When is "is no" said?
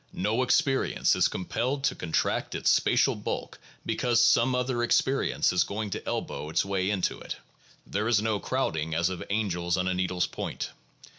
8.07-8.39